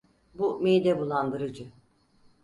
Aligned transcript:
Bu 0.33 0.59
mide 0.61 0.99
bulandırıcı. 0.99 1.65